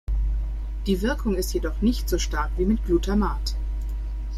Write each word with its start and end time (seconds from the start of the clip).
Die 0.87 1.03
Wirkung 1.03 1.35
ist 1.35 1.53
jedoch 1.53 1.83
nicht 1.83 2.09
so 2.09 2.17
stark 2.17 2.49
wie 2.57 2.65
mit 2.65 2.83
Glutamat. 2.87 3.55